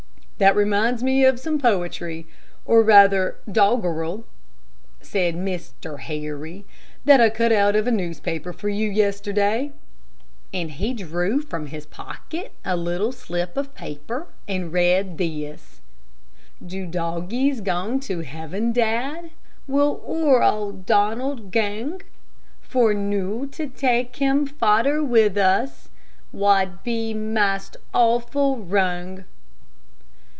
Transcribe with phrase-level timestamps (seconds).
[0.41, 2.25] "That reminds me of some poetry,
[2.65, 4.25] or rather doggerel,"
[4.99, 5.99] said Mr.
[5.99, 6.65] Harry,
[7.05, 9.71] "that I cutout of a newspaper for you yesterday;"
[10.51, 15.79] and he drew from his pocket a little slip of paper, and read this:
[16.65, 19.29] "Do doggies gang to heaven, Dad?
[19.67, 22.01] Will oor auld Donald gang?
[22.63, 25.89] For noo to tak' him, faither wi' us,
[26.31, 29.25] Wad be maist awfu' wrang."